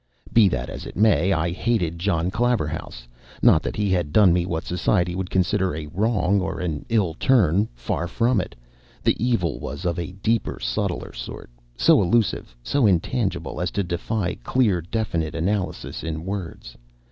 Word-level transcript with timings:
Be 0.33 0.47
that 0.49 0.67
as 0.67 0.87
it 0.87 0.95
may, 0.97 1.31
I 1.31 1.51
hated 1.51 1.99
John 1.99 2.31
Claverhouse. 2.31 3.07
Not 3.43 3.61
that 3.61 3.75
he 3.75 3.91
had 3.91 4.11
done 4.11 4.33
me 4.33 4.47
what 4.47 4.63
society 4.63 5.13
would 5.13 5.29
consider 5.29 5.75
a 5.75 5.85
wrong 5.93 6.41
or 6.41 6.59
an 6.59 6.87
ill 6.89 7.13
turn. 7.19 7.69
Far 7.75 8.07
from 8.07 8.41
it. 8.41 8.55
The 9.03 9.15
evil 9.23 9.59
was 9.59 9.85
of 9.85 9.99
a 9.99 10.13
deeper, 10.13 10.59
subtler 10.59 11.13
sort; 11.13 11.51
so 11.77 12.01
elusive, 12.01 12.55
so 12.63 12.87
intangible, 12.87 13.61
as 13.61 13.69
to 13.77 13.83
defy 13.83 14.33
clear, 14.43 14.81
definite 14.81 15.35
analysis 15.35 16.01
in 16.03 16.25
words. 16.25 16.75